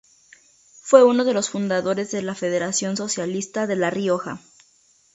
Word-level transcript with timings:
Fue 0.81 1.03
uno 1.03 1.23
de 1.25 1.33
los 1.35 1.49
fundadores 1.51 2.09
de 2.09 2.23
la 2.23 2.33
Federación 2.33 2.97
Socialista 2.97 3.67
de 3.67 3.75
La 3.75 3.91
Rioja. 3.91 4.41